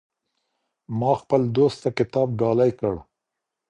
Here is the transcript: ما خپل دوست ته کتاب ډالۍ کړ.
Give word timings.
ما 0.99 1.11
خپل 1.21 1.41
دوست 1.57 1.77
ته 1.83 1.89
کتاب 1.97 2.27
ډالۍ 2.39 2.71
کړ. 2.79 2.93